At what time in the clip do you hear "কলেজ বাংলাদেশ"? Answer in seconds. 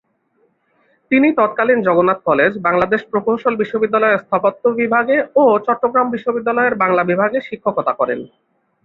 2.25-3.01